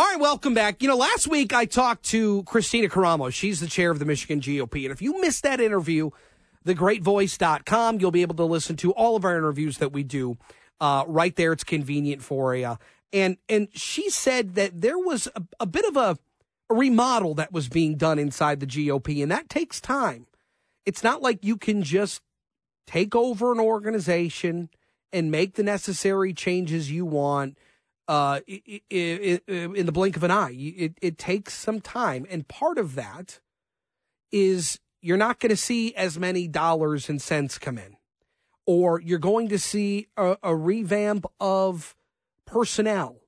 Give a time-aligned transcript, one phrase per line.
[0.00, 0.80] All right, welcome back.
[0.80, 3.30] You know, last week I talked to Kristina Karamo.
[3.30, 4.84] She's the chair of the Michigan GOP.
[4.84, 6.08] And if you missed that interview,
[6.64, 10.38] thegreatvoice.com, you'll be able to listen to all of our interviews that we do
[10.80, 11.52] uh, right there.
[11.52, 12.78] It's convenient for you.
[13.12, 16.18] And and she said that there was a, a bit of a,
[16.70, 20.26] a remodel that was being done inside the GOP, and that takes time.
[20.86, 22.22] It's not like you can just
[22.86, 24.70] take over an organization
[25.12, 27.58] and make the necessary changes you want–
[28.10, 30.52] uh, in the blink of an eye.
[30.52, 32.26] It, it takes some time.
[32.28, 33.38] And part of that
[34.32, 37.96] is you're not going to see as many dollars and cents come in,
[38.66, 41.94] or you're going to see a, a revamp of
[42.46, 43.20] personnel.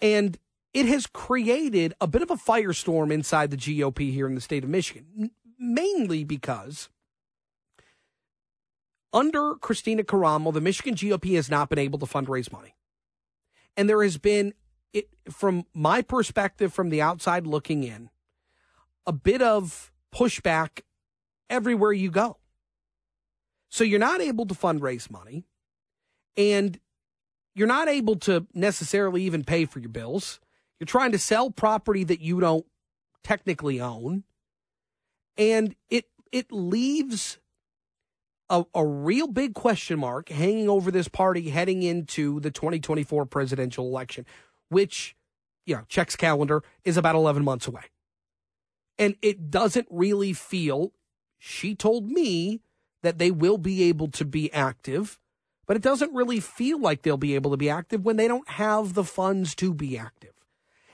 [0.00, 0.38] And
[0.74, 4.64] it has created a bit of a firestorm inside the GOP here in the state
[4.64, 6.88] of Michigan, mainly because
[9.12, 12.74] under Kristina Karamo, the Michigan GOP has not been able to fundraise money.
[13.76, 14.54] And there has been,
[14.92, 18.10] it, from my perspective, from the outside looking in,
[19.06, 20.82] a bit of pushback
[21.48, 22.38] everywhere you go.
[23.68, 25.44] So you're not able to fundraise money
[26.36, 26.78] and
[27.54, 30.40] you're not able to necessarily even pay for your bills.
[30.78, 32.66] You're trying to sell property that you don't
[33.22, 34.24] technically own.
[35.36, 37.38] And it it leaves
[38.52, 43.86] a, a real big question mark hanging over this party heading into the 2024 presidential
[43.86, 44.26] election,
[44.68, 45.16] which,
[45.64, 47.84] you know, checks calendar is about 11 months away.
[48.98, 50.92] And it doesn't really feel,
[51.38, 52.60] she told me
[53.02, 55.18] that they will be able to be active,
[55.66, 58.48] but it doesn't really feel like they'll be able to be active when they don't
[58.50, 60.34] have the funds to be active.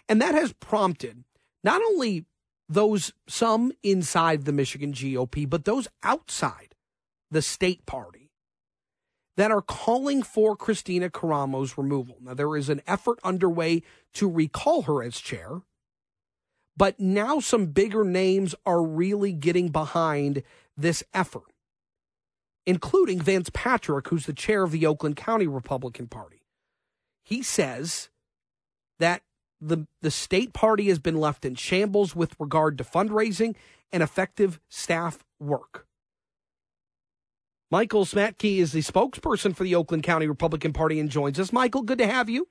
[0.09, 1.25] And that has prompted
[1.65, 2.25] not only
[2.69, 6.67] those some inside the Michigan GOP, but those outside
[7.31, 8.31] the state party
[9.37, 12.17] that are calling for Kristina Karamo's removal.
[12.21, 13.83] Now, there is an effort underway
[14.15, 15.62] to recall her as chair,
[16.77, 20.43] but now some bigger names are really getting behind
[20.77, 21.53] this effort,
[22.67, 26.43] including Vance Patrick, who's the chair of the Oakland County Republican Party.
[27.25, 28.09] He says
[28.99, 29.22] that
[29.61, 33.55] the, the state party has been left in shambles with regard to fundraising
[33.93, 35.88] and effective staff work.
[37.71, 41.53] Michael Szmytke is the spokesperson for the Oakland County Republican Party and joins us.
[41.53, 42.49] Michael, good to have you.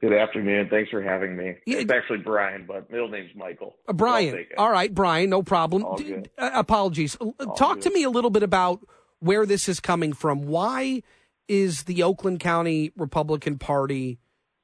[0.00, 0.68] Good afternoon.
[0.70, 1.56] Thanks for having me.
[1.66, 1.78] Yeah.
[1.78, 3.76] It's actually Bryan, but middle name's Michael.
[3.86, 4.46] Uh, Bryan.
[4.56, 5.84] All right, Bryan, no problem.
[5.96, 7.16] D- uh, apologies.
[7.16, 7.82] All Talk good.
[7.82, 8.80] to me a little bit about
[9.18, 10.46] where this is coming from.
[10.46, 11.02] Why
[11.48, 14.18] is the Oakland County Republican Party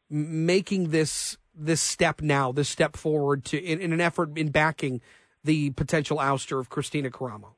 [0.09, 5.03] making this this step now, this step forward to in, in an effort in backing
[5.45, 7.56] the potential ouster of Kristina Karamo?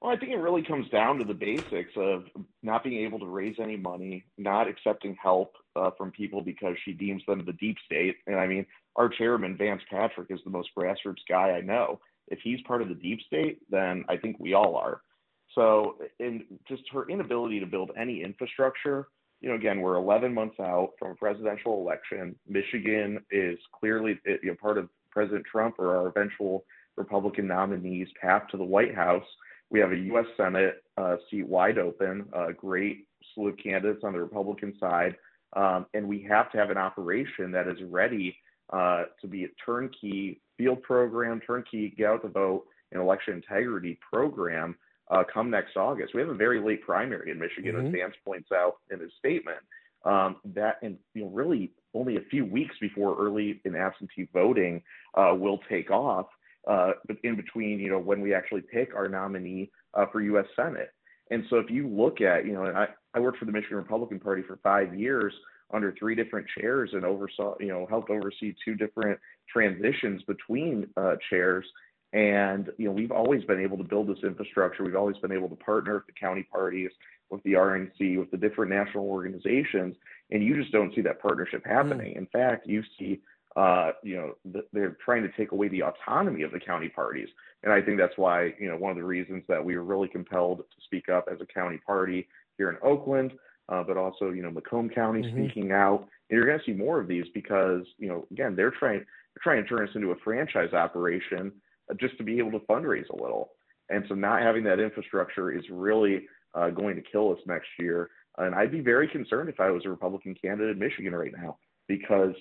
[0.00, 2.24] Well, I think it really comes down to the basics of
[2.62, 6.92] not being able to raise any money, not accepting help uh, from people because she
[6.92, 8.16] deems them the deep state.
[8.28, 8.64] And I mean,
[8.94, 11.98] our chairman, Vance Patrick, is the most grassroots guy I know.
[12.28, 15.00] If he's part of the deep state, then I think we all are.
[15.54, 19.08] So, and just her inability to build any infrastructure,
[19.40, 22.36] you know, again, we're 11 months out from a presidential election.
[22.46, 26.64] Michigan is clearly you know, part of President Trump or our eventual
[26.96, 29.24] Republican nominee's path to the White House
[29.70, 30.24] we have a U.S.
[30.36, 35.16] Senate uh, seat wide open, a great slew of candidates on the Republican side,
[35.54, 38.36] um, and we have to have an operation that is ready
[38.72, 43.98] uh, to be a turnkey field program, turnkey get out the vote, and election integrity
[44.10, 44.74] program
[45.10, 46.14] uh, come next August.
[46.14, 47.86] We have a very late primary in Michigan, mm-hmm.
[47.86, 49.58] as Vance points out in his statement.
[50.04, 54.82] Um, that and you know really only a few weeks before early and absentee voting
[55.14, 56.26] uh, will take off
[56.68, 56.92] uh,
[57.24, 60.46] in between, you know, when we actually pick our nominee uh, for U.S.
[60.54, 60.90] Senate.
[61.30, 63.78] And so if you look at, you know, and I, I worked for the Michigan
[63.78, 65.32] Republican Party for five years
[65.72, 69.18] under three different chairs and oversaw, you know, helped oversee two different
[69.50, 71.66] transitions between uh, chairs.
[72.14, 74.82] And, you know, we've always been able to build this infrastructure.
[74.82, 76.90] We've always been able to partner with the county parties,
[77.28, 79.94] with the RNC, with the different national organizations.
[80.30, 82.14] And you just don't see that partnership happening.
[82.14, 82.18] Mm.
[82.18, 83.20] In fact, you see
[83.58, 87.28] uh, you know, they're trying to take away the autonomy of the county parties.
[87.64, 90.06] And I think that's why, you know, one of the reasons that we were really
[90.06, 93.32] compelled to speak up as a county party here in Oakland,
[93.68, 95.44] uh, but also, you know, Macomb County mm-hmm.
[95.44, 96.06] speaking out.
[96.30, 99.42] And you're going to see more of these because, you know, again, they're trying they're
[99.42, 101.50] trying to turn us into a franchise operation
[101.90, 103.50] uh, just to be able to fundraise a little.
[103.90, 108.10] And so not having that infrastructure is really uh, going to kill us next year.
[108.36, 111.58] And I'd be very concerned if I was a Republican candidate in Michigan right now
[111.88, 112.34] because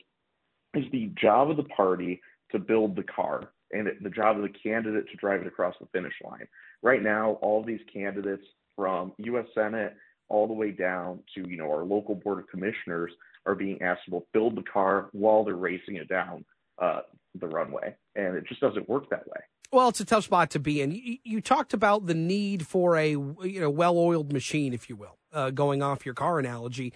[0.74, 2.22] is the job of the party
[2.52, 5.88] to build the car and the job of the candidate to drive it across the
[5.88, 6.48] finish line.
[6.82, 8.44] Right now, all these candidates
[8.76, 9.46] from U.S.
[9.54, 9.96] Senate
[10.30, 13.12] all the way down to you know our local board of commissioners
[13.46, 16.44] are being asked to build the car while they're racing it down
[16.80, 17.02] uh,
[17.40, 19.40] the runway, and it just doesn't work that way.
[19.72, 20.92] Well, it's a tough spot to be in.
[20.92, 25.18] You, you talked about the need for a you know well-oiled machine, if you will,
[25.34, 26.94] uh, going off your car analogy.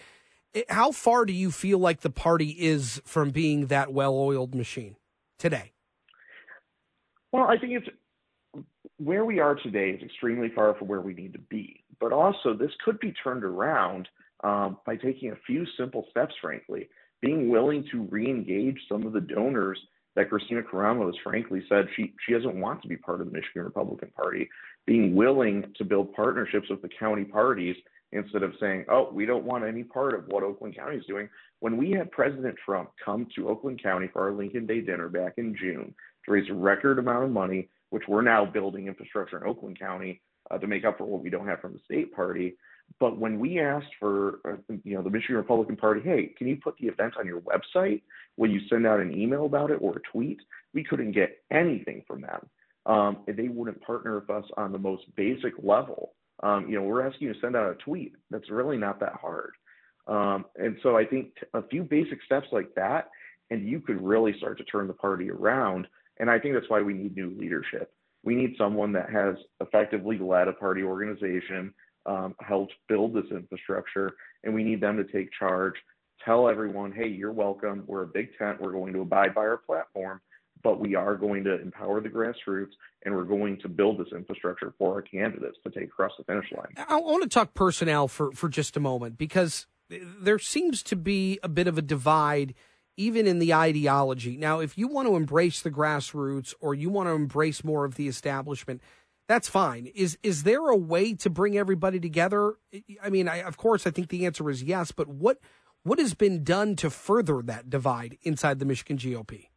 [0.69, 4.97] How far do you feel like the party is from being that well-oiled machine
[5.39, 5.71] today?
[7.31, 7.87] Well, I think it's
[8.97, 11.83] where we are today is extremely far from where we need to be.
[11.99, 14.09] But also, this could be turned around
[14.43, 16.89] um, by taking a few simple steps, frankly.
[17.21, 19.79] Being willing to re engage some of the donors
[20.15, 23.31] that Kristina Karamo has frankly said she, she doesn't want to be part of the
[23.31, 24.49] Michigan Republican Party.
[24.85, 27.75] Being willing to build partnerships with the county parties
[28.11, 31.29] instead of saying, oh, we don't want any part of what Oakland County is doing.
[31.59, 35.33] When we had President Trump come to Oakland County for our Lincoln Day dinner back
[35.37, 35.93] in June
[36.25, 40.21] to raise a record amount of money which we're now building infrastructure in Oakland County
[40.49, 42.55] uh, to make up for what we don't have from the state party.
[42.99, 46.57] But when we asked for, uh, you know, the Michigan Republican Party, hey, can you
[46.57, 48.01] put the event on your website?
[48.37, 50.39] Will you send out an email about it or a tweet?
[50.73, 52.49] We couldn't get anything from them.
[52.85, 56.13] Um, they wouldn't partner with us on the most basic level.
[56.43, 58.13] Um, you know, we're asking you to send out a tweet.
[58.29, 59.53] That's really not that hard.
[60.07, 63.09] Um, and so I think a few basic steps like that,
[63.51, 65.87] and you could really start to turn the party around
[66.21, 67.91] and I think that's why we need new leadership.
[68.23, 71.73] We need someone that has effectively led a party organization,
[72.05, 74.11] um, helped build this infrastructure,
[74.43, 75.73] and we need them to take charge,
[76.23, 77.83] tell everyone, hey, you're welcome.
[77.87, 78.61] We're a big tent.
[78.61, 80.21] We're going to abide by our platform,
[80.63, 82.71] but we are going to empower the grassroots
[83.03, 86.51] and we're going to build this infrastructure for our candidates to take across the finish
[86.51, 86.73] line.
[86.87, 91.39] I want to talk personnel for, for just a moment because there seems to be
[91.43, 92.53] a bit of a divide–
[92.97, 94.37] even in the ideology.
[94.37, 97.95] Now, if you want to embrace the grassroots or you want to embrace more of
[97.95, 98.81] the establishment,
[99.27, 99.87] that's fine.
[99.95, 102.55] Is is there a way to bring everybody together?
[103.01, 104.91] I mean, I, of course, I think the answer is yes.
[104.91, 105.39] But what
[105.83, 109.47] what has been done to further that divide inside the Michigan GOP?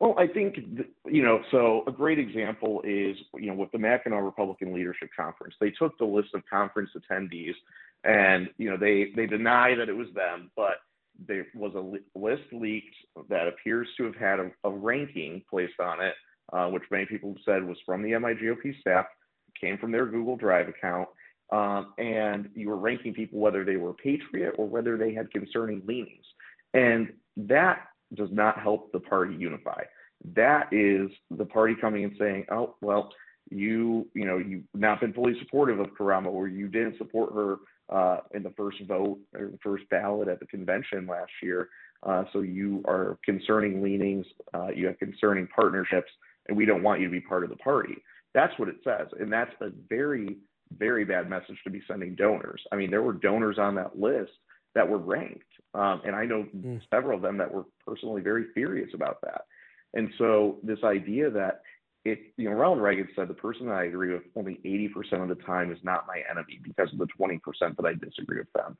[0.00, 0.56] Well, I think
[1.06, 1.40] you know.
[1.50, 5.96] So a great example is you know with the Mackinac Republican Leadership Conference, they took
[5.98, 7.54] the list of conference attendees,
[8.02, 10.76] and you know they they deny that it was them, but
[11.28, 12.94] there was a list leaked
[13.28, 16.14] that appears to have had a, a ranking placed on it,
[16.54, 19.04] uh, which many people said was from the MIGOP staff,
[19.60, 21.08] came from their Google Drive account,
[21.52, 25.82] um, and you were ranking people whether they were patriot or whether they had concerning
[25.86, 26.24] leanings,
[26.72, 29.82] and that does not help the party unify.
[30.34, 33.12] That is the party coming and saying, "Oh, well,
[33.50, 37.56] you, you know, you've not been fully supportive of Karamo, or you didn't support her
[37.90, 41.68] uh, in the first vote or the first ballot at the convention last year.
[42.02, 44.24] Uh, so you are concerning leanings,
[44.54, 46.10] uh, you have concerning partnerships,
[46.48, 47.96] and we don't want you to be part of the party.
[48.32, 50.36] That's what it says, and that's a very,
[50.78, 52.62] very bad message to be sending donors.
[52.72, 54.30] I mean, there were donors on that list
[54.74, 55.42] that were ranked,
[55.74, 56.80] um, and I know mm.
[56.92, 59.42] several of them that were personally very furious about that.
[59.94, 61.62] And so this idea that
[62.04, 65.28] it, you know, Ronald Reagan said the person that I agree with only 80% of
[65.28, 67.40] the time is not my enemy because of the 20%
[67.76, 68.78] that I disagree with them.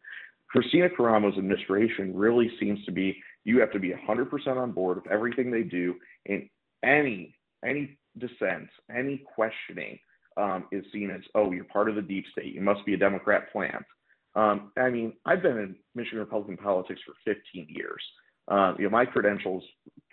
[0.54, 5.12] Kristina Karamo's administration really seems to be you have to be 100% on board with
[5.12, 5.94] everything they do,
[6.26, 6.48] and
[6.82, 7.34] any
[7.64, 9.98] any dissent, any questioning
[10.36, 12.98] um, is seen as oh you're part of the deep state, you must be a
[12.98, 13.84] Democrat plant.
[14.34, 18.02] Um, I mean, I've been in Michigan Republican politics for 15 years.
[18.48, 19.64] Uh, you know, my credentials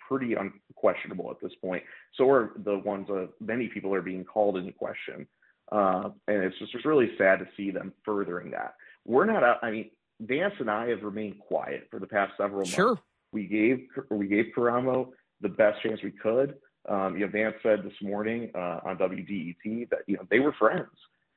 [0.08, 1.82] pretty unquestionable at this point.
[2.14, 5.26] So are the ones that many people are being called into question.
[5.70, 8.74] Uh, and it's just it's really sad to see them furthering that.
[9.04, 9.58] We're not out.
[9.62, 12.72] I mean, Vance and I have remained quiet for the past several months.
[12.72, 12.98] Sure.
[13.32, 15.10] We gave we gave Karamo
[15.40, 16.54] the best chance we could.
[16.88, 20.54] Um, you know, Vance said this morning uh, on WDET that you know they were
[20.58, 20.88] friends.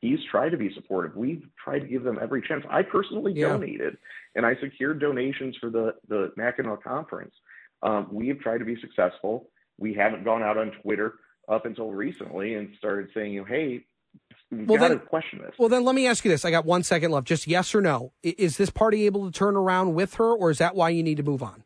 [0.01, 1.15] He's tried to be supportive.
[1.15, 2.65] We've tried to give them every chance.
[2.69, 3.49] I personally yeah.
[3.49, 3.97] donated,
[4.35, 7.33] and I secured donations for the the Mackinac conference.
[7.83, 9.49] Um, we have tried to be successful.
[9.77, 11.15] We haven't gone out on Twitter
[11.47, 13.85] up until recently and started saying, you know, hey,
[14.51, 15.53] well, then, question this.
[15.57, 16.45] Well, then let me ask you this.
[16.45, 17.27] I got one second left.
[17.27, 18.11] Just yes or no.
[18.23, 21.17] Is this party able to turn around with her, or is that why you need
[21.17, 21.63] to move on?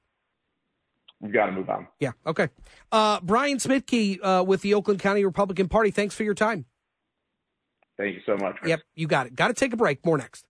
[1.21, 1.87] We've got to move on.
[1.99, 2.11] Yeah.
[2.27, 2.49] Okay.
[2.91, 5.89] Uh, Bryan Szmytke uh, with the Oakland County Republican Party.
[5.89, 6.65] Thanks for your time.
[7.97, 8.57] Thank you so much.
[8.65, 8.81] Yep.
[8.95, 9.35] You got it.
[9.35, 10.05] Got to take a break.
[10.05, 10.45] More next.